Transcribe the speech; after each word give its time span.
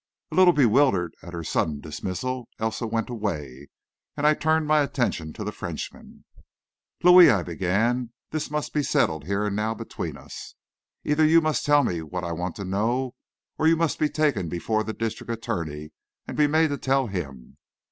A 0.31 0.35
little 0.35 0.51
bewildered 0.53 1.13
at 1.21 1.33
her 1.33 1.43
sudden 1.43 1.79
dismissal, 1.79 2.49
Elsa 2.57 2.87
went 2.87 3.11
away, 3.11 3.67
and 4.17 4.25
I 4.25 4.33
turned 4.33 4.65
my 4.65 4.81
attention 4.81 5.31
to 5.33 5.43
the 5.43 5.51
Frenchman. 5.51 6.25
"Louis," 7.03 7.29
I 7.29 7.43
began, 7.43 8.11
"this 8.31 8.49
must 8.49 8.73
be 8.73 8.81
settled 8.81 9.25
here 9.27 9.45
and 9.45 9.55
now 9.55 9.75
between 9.75 10.17
us. 10.17 10.55
Either 11.03 11.23
you 11.23 11.39
must 11.39 11.67
tell 11.67 11.83
me 11.83 12.01
what 12.01 12.23
I 12.23 12.31
want 12.31 12.55
to 12.55 12.65
know, 12.65 13.13
or 13.59 13.67
you 13.67 13.77
must 13.77 13.99
be 13.99 14.09
taken 14.09 14.49
before 14.49 14.83
the 14.83 14.93
district 14.93 15.31
attorney, 15.31 15.91
and 16.27 16.35
be 16.35 16.47
made 16.47 16.69
to 16.69 16.79
tell 16.79 17.05
him. 17.05 17.57